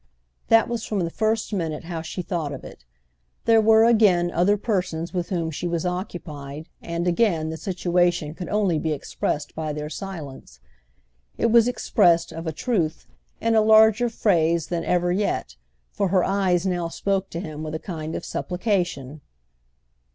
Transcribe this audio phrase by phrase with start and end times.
[0.47, 2.85] That was from the first minute how she thought of it.
[3.45, 8.49] There were again other persons with whom she was occupied, and again the situation could
[8.49, 10.59] only be expressed by their silence.
[11.37, 13.05] It was expressed, of a truth,
[13.39, 15.55] in a larger phrase than ever yet,
[15.91, 19.21] for her eyes now spoke to him with a kind of supplication.